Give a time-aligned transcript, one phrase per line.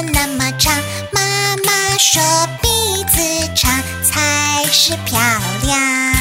[0.00, 0.72] 那么长？
[1.12, 1.20] 妈
[1.64, 2.22] 妈说
[2.60, 2.68] 鼻
[3.04, 3.20] 子
[3.54, 3.70] 长
[4.02, 5.20] 才是漂
[5.62, 6.11] 亮。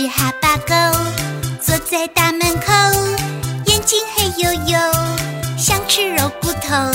[0.00, 0.74] 只哈巴狗
[1.60, 2.72] 坐在大门口，
[3.66, 4.90] 眼睛黑黝黝，
[5.58, 6.90] 想吃肉骨头。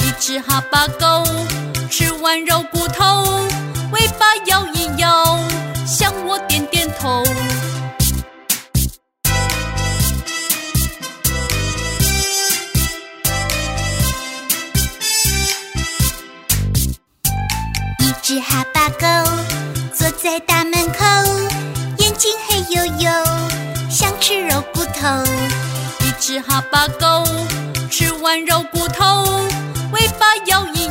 [0.00, 1.22] 一只哈巴狗
[1.90, 3.22] 吃完肉骨头，
[3.92, 5.38] 尾巴摇一摇，
[5.86, 7.22] 向我点点头。
[17.98, 19.30] 一只哈巴狗
[19.94, 20.61] 坐在大。
[22.22, 23.10] 心黑黝黝
[23.90, 25.24] 想吃肉骨头，
[26.06, 27.24] 一只哈巴狗
[27.90, 29.24] 吃完肉骨头，
[29.92, 30.81] 尾巴摇一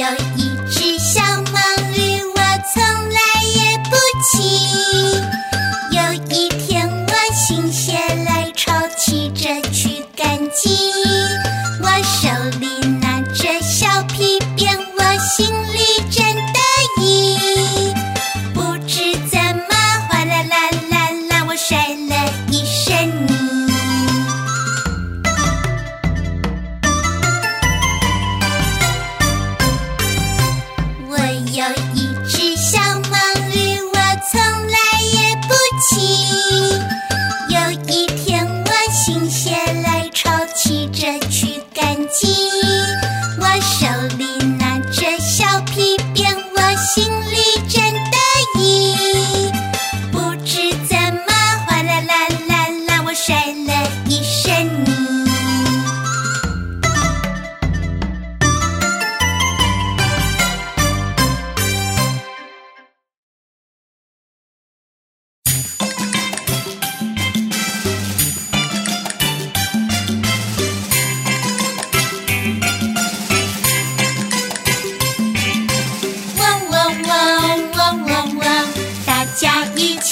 [0.00, 0.29] yo.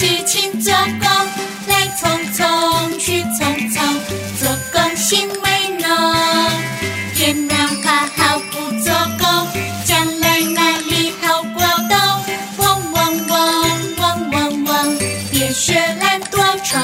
[0.01, 1.11] 事情做工，
[1.67, 3.99] 来匆匆去匆匆，
[4.39, 5.89] 做工心为浓。
[7.17, 9.49] 天南卡好不做工，
[9.85, 11.99] 将来哪里好过冬？
[12.59, 14.99] 嗡嗡嗡嗡嗡嗡，
[15.33, 16.79] 别学懒多愁。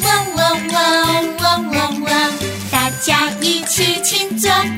[0.00, 2.32] 嗡嗡嗡嗡嗡嗡，
[2.70, 4.50] 大家一起勤做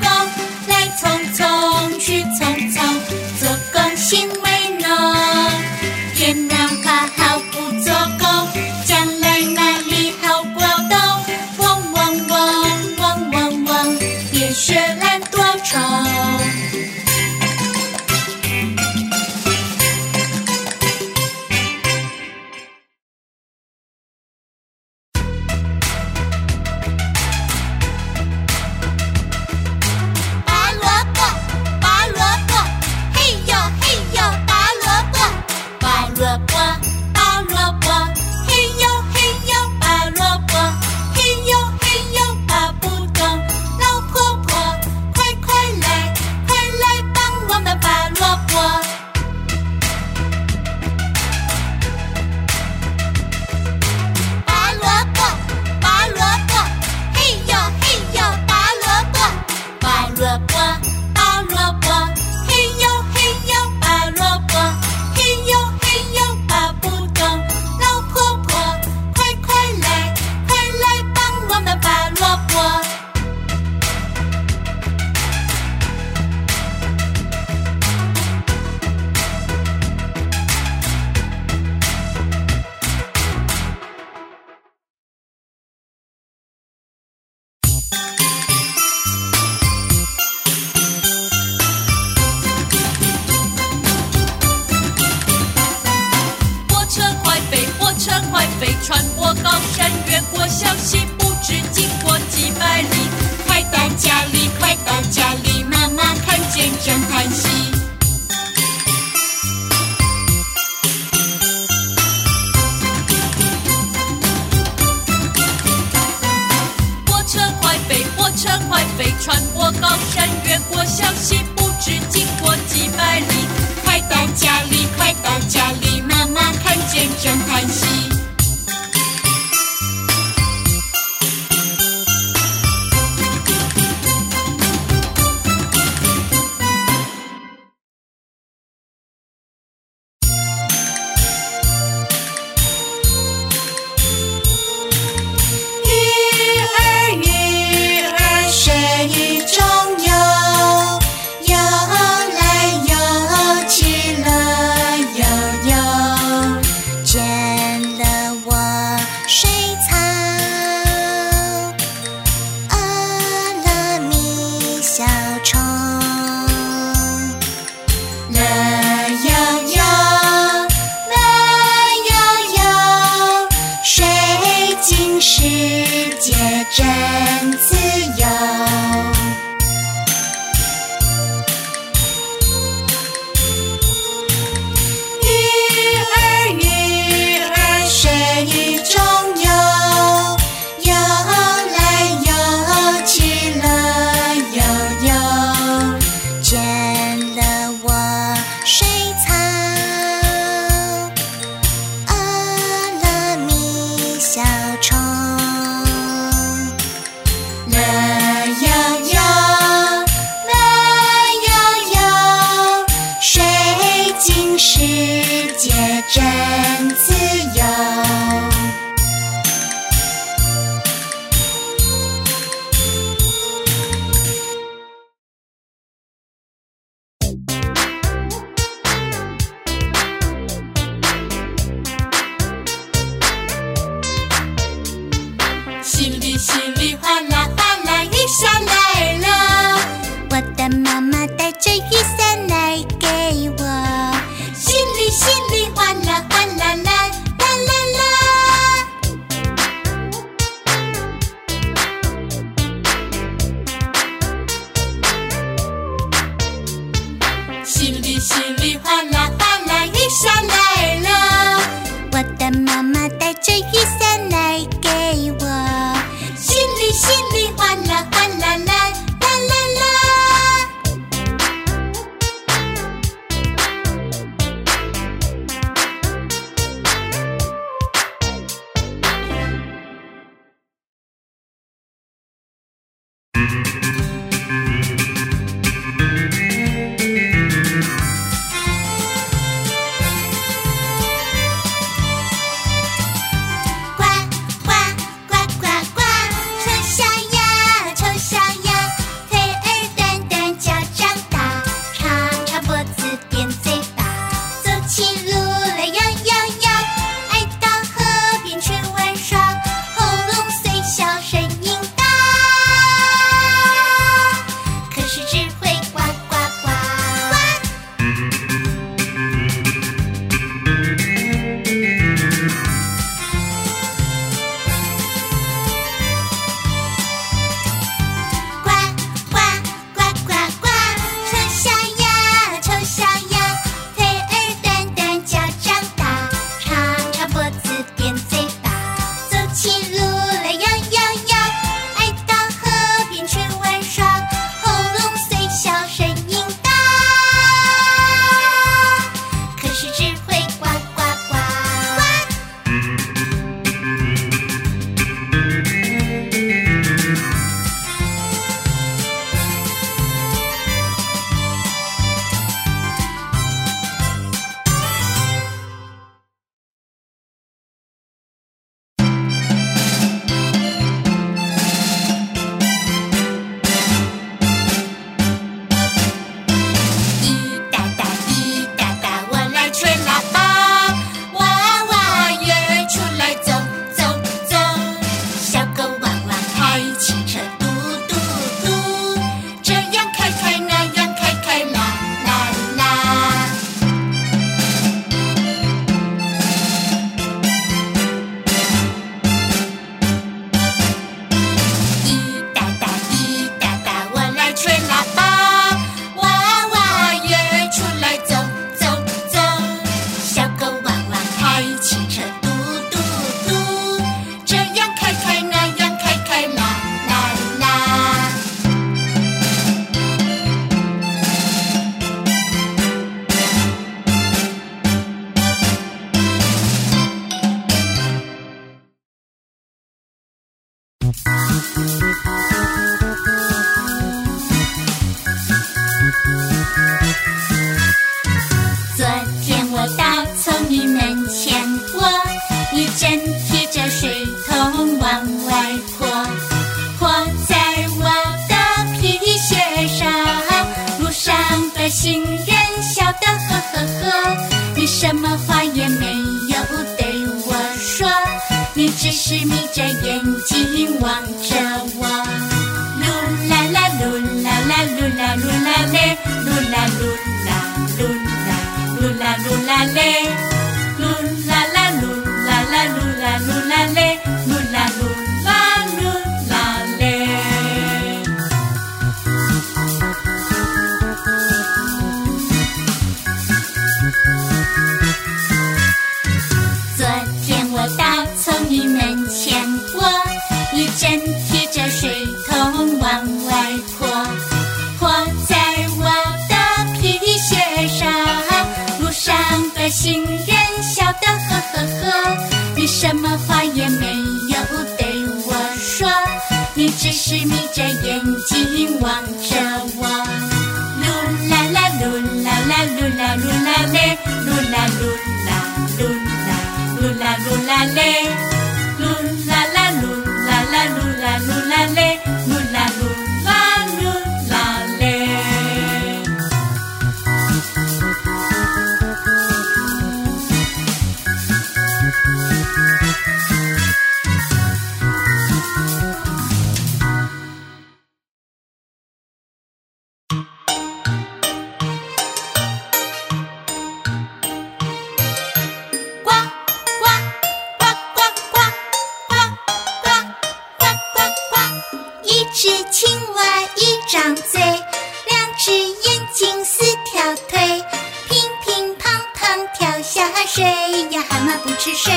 [560.53, 560.65] 水
[561.11, 562.11] 呀，蛤蟆不吃水。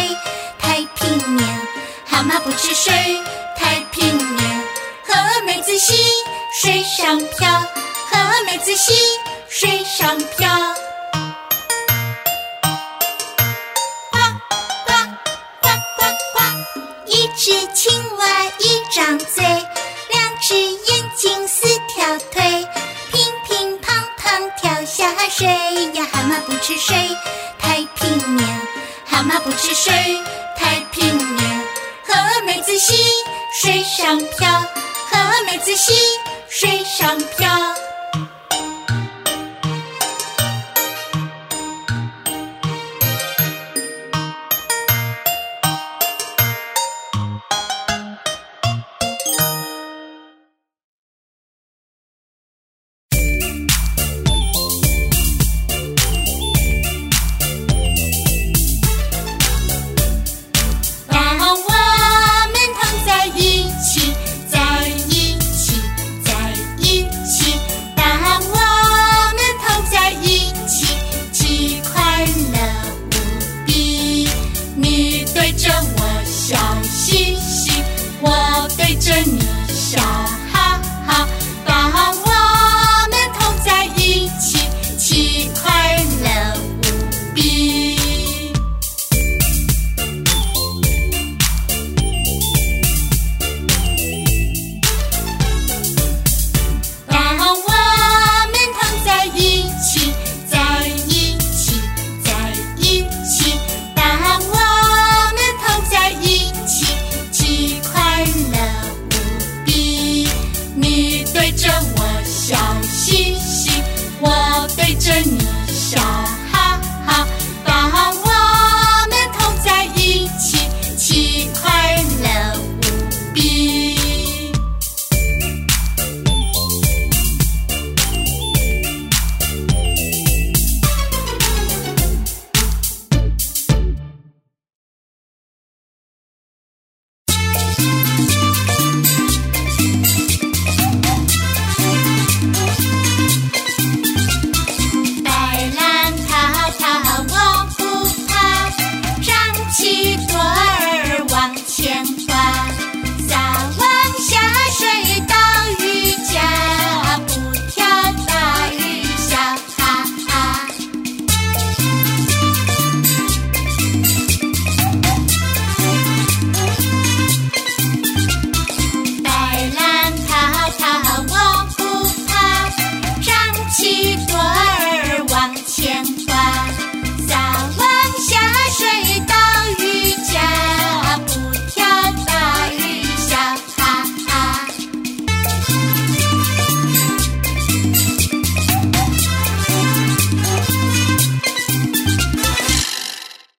[0.58, 1.46] 太平鸟，
[2.04, 2.92] 蛤蟆不吃水。
[3.56, 4.44] 太平鸟，
[5.06, 5.94] 和妹子戏，
[6.52, 7.48] 水上漂，
[8.10, 8.92] 和妹子戏，
[9.48, 10.48] 水上漂。
[14.10, 14.18] 呱
[14.84, 14.92] 呱
[15.62, 16.02] 呱呱
[16.34, 16.36] 呱，
[17.06, 18.26] 一只青蛙
[18.58, 19.44] 一张嘴，
[20.10, 22.66] 两只眼睛四条腿，
[23.12, 25.46] 乒乒乓乓跳下水
[25.94, 26.96] 呀，蛤蟆不吃水。
[27.60, 28.46] 太平鸟，
[29.06, 29.92] 蛤蟆不吃水。
[30.58, 31.44] 太平鸟，
[32.06, 32.94] 河妹子戏，
[33.62, 34.60] 水上漂，
[35.10, 35.92] 河妹子戏，
[36.48, 37.48] 水上漂。